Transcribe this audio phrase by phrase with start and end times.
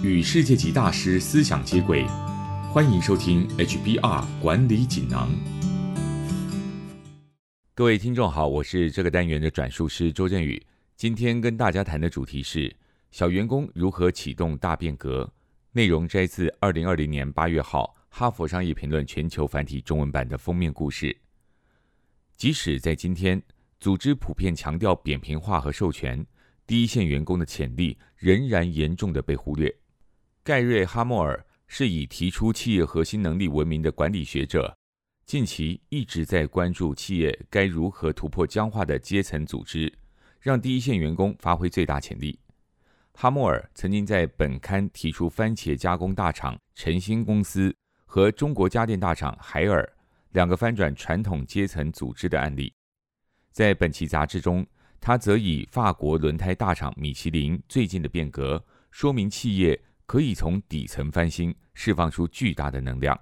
[0.00, 2.06] 与世界级大师思想接轨，
[2.72, 5.28] 欢迎收听 HBR 管理锦囊。
[7.74, 10.64] 各位听众好，我是这个单元的转述师周振宇。
[10.94, 12.72] 今天跟大家谈的主题是
[13.10, 15.28] 小员工如何启动大变革，
[15.72, 21.16] 内容摘自二零二零年八月号《哈佛商业评论》全球繁体中文版的封面故事。
[22.36, 23.42] 即使在今天，
[23.80, 26.24] 组织普遍强调扁平化和授权。
[26.68, 29.74] 第一线员工的潜力仍然严重的被忽略。
[30.48, 34.74] 盖瑞·哈默尔是以提出企业核心能力闻名的管理学者，
[35.26, 39.92] 近期一直在关注企业该如何突破僵化的阶层组织，
[40.40, 42.40] 让第一线员工发挥最大潜力。
[43.12, 47.76] 哈默尔曾经在本刊提出番茄加工大厂晨星公司
[48.06, 49.86] 和中国家电大厂海尔
[50.30, 52.72] 两个翻转传统阶层组织的案例，
[53.52, 54.66] 在本期杂志中。
[55.00, 58.60] 他则以法国轮胎大厂米其林最近的变革，
[58.90, 63.20] 说明企业可以从底层翻新，释放出巨大的能量。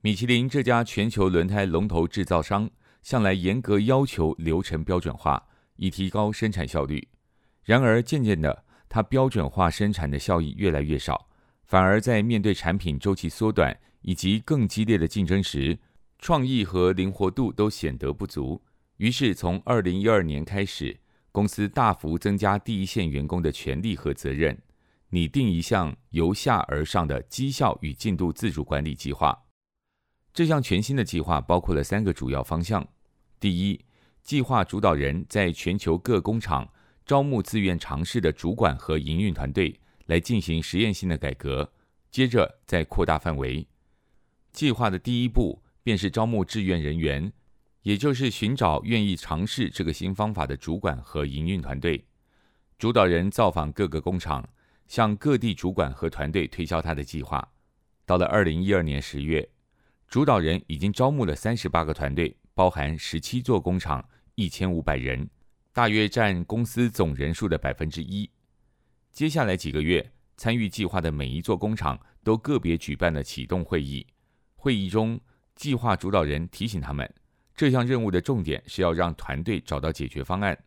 [0.00, 2.68] 米其林这家全球轮胎龙头制造商，
[3.04, 5.40] 向来严格要求流程标准化，
[5.76, 7.06] 以提高生产效率。
[7.62, 11.28] 然而，渐渐的，它标准化生产的效益越来越少，
[11.66, 15.78] 反而在面对产品周期缩短以及更激烈的竞争时，
[16.18, 18.60] 创意和灵活度都显得不足。
[18.96, 20.98] 于是，从二零一二年开始，
[21.30, 24.60] 公司大幅增加第一线员工的权利和责任，
[25.14, 29.38] 拟定一项由下而上的绩效与进度自主管理计划。
[30.32, 32.88] 这项全新的计划包括了三个主要方向：
[33.38, 33.78] 第一，
[34.22, 36.66] 计划主导人在全球各工厂
[37.04, 41.62] 招募自愿尝试的主管和营运团队，来进行实验性的改革；
[42.10, 43.68] 接着再扩大范围。
[44.50, 47.30] 计划的第一步便是招募志愿人员。
[47.82, 52.06] 也就是寻找愿意尝试这个新方法的主管和营运团队，
[52.78, 54.48] 主导人造访各个工厂，
[54.92, 57.42] 向各地主管和团队推销他的计划。
[58.04, 59.48] 到了二零一二年十月，
[60.06, 65.26] 主导人已经招募了三十八个团队，包含十七座工厂，一千五百人，
[65.72, 68.30] 大约占公司总人数的百分之一。
[69.10, 74.06] 接下来几个月，参与计划的每一座工厂都个别举办了启动会议。
[74.56, 75.18] 会议中，
[75.56, 77.10] 计划主导人提醒他们。
[77.56, 80.58] 这项任务的重点是要让团队找到解决方案。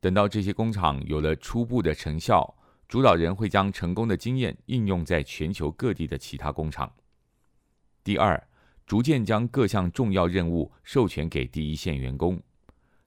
[0.00, 2.56] 等到这些工厂有了初步的成效，
[2.88, 6.92] 主导人会将成功的经验应用在全球各地的其他工厂。
[8.02, 8.48] 第二，
[8.86, 12.40] 逐渐将各项重要任务授权给第一线员工。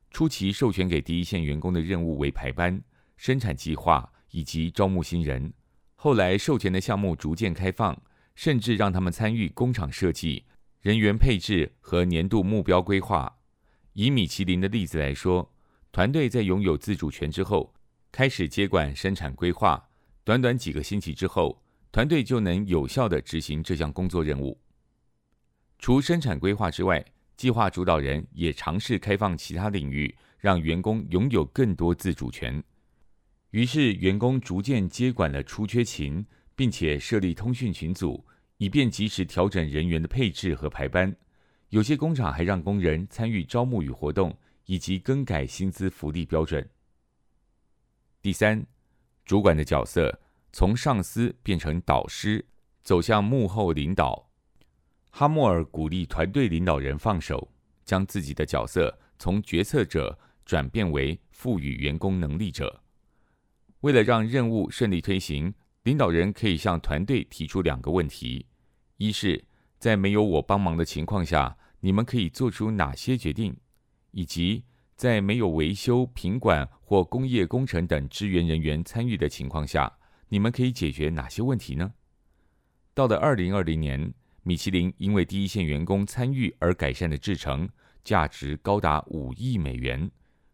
[0.10, 2.82] 初期授权给第一线员工的任务为排班、
[3.18, 5.54] 生产计划以及招募新人。
[5.96, 8.00] 后来授权的项目逐渐开放，
[8.36, 10.46] 甚至让他们参与工厂设计。
[10.82, 13.38] 人员配置和年度目标规划。
[13.94, 15.52] 以米其林的例子来说，
[15.92, 17.74] 团队在拥有自主权之后，
[18.18, 19.80] 开始接管生产规划。
[20.24, 21.62] 短短几个星期之后，
[21.92, 24.60] 团队就能有效地执行这项工作任务。
[25.78, 32.64] 除生产规划之外，计划主导人也尝试开放其他领域，让员工拥有更多自主权。
[33.52, 36.26] 于是，员工逐渐接管了出缺勤，
[36.56, 38.26] 并且设立通讯群组。
[38.58, 41.16] 以便及时调整人员的配置和排班，
[41.70, 44.36] 有些工厂还让工人参与招募与活动，
[44.66, 46.68] 以及更改薪资福利标准。
[48.28, 48.68] 第三，
[49.24, 50.20] 主管的角色
[50.52, 52.46] 从上司变成导师，
[52.84, 54.30] 走向幕后领导。
[55.12, 57.54] 哈默尔鼓励团队领导人放手，
[57.86, 62.84] 将自己的角色从决策者转变为赋予员工能力者。
[63.80, 65.54] 为了让任务顺利推行。
[65.84, 68.46] 领导人可以向团队提出两个问题：
[68.98, 69.46] 一是，
[69.80, 73.54] 在没有我帮忙的情况下，你们可以做出哪些决定；
[74.12, 74.66] 以及
[74.98, 79.90] 在没有维修、品管或工业工程等支援人员参与的情况下，
[80.28, 81.94] 你们可以解决哪些问题呢？
[82.96, 87.70] 到了二零二零年，米其林因为第一线员工参与而改善的制程，
[88.04, 90.10] 价值高达五亿美元，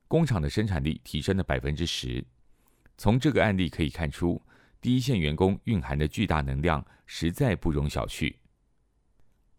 [0.07, 2.23] 工厂的生产力提升了百分之十。
[2.97, 4.39] 从这个案例可以看出。
[4.81, 8.35] 第一线员工蕴含的巨大能量实在不容小觑。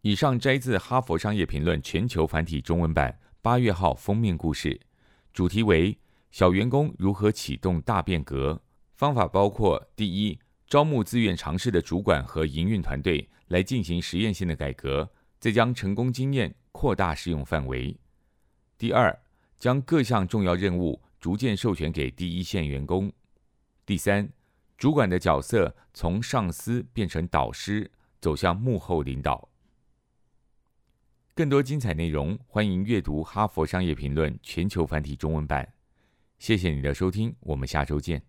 [0.02, 4.80] 以上摘自《哈佛商业评论》全球繁体中文版八月号封面故事，
[5.34, 5.98] 主题为
[6.32, 8.58] “小员工如何启动大变革”。
[8.96, 17.94] 方法包括：第一，招募自愿尝试的主管和营运团队来进行实验性的改革，再将成功经验扩大适用范围；
[18.78, 19.14] 第二，
[19.58, 23.10] 将各项重要任务逐渐授权给第一线员工；
[23.84, 24.26] 第三。
[24.78, 27.90] 主管的角色从上司变成导师，
[28.22, 29.50] 走向幕后领导。
[31.36, 35.68] 更多精彩内容，欢迎阅读《哈佛商业评论》全球繁体中文版。
[36.38, 38.22] 谢谢你的收听，我们下周见。